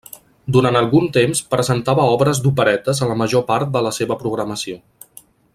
[0.55, 4.83] Durant algun temps presentava obres d'operetes a la major part de la seva programació.